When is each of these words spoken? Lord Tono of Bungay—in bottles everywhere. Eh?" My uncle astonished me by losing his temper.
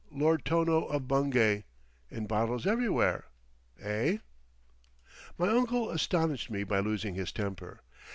Lord 0.09 0.45
Tono 0.45 0.85
of 0.85 1.07
Bungay—in 1.07 2.25
bottles 2.25 2.65
everywhere. 2.65 3.25
Eh?" 3.79 4.17
My 5.37 5.49
uncle 5.49 5.91
astonished 5.91 6.49
me 6.49 6.63
by 6.63 6.79
losing 6.79 7.13
his 7.13 7.31
temper. 7.31 7.83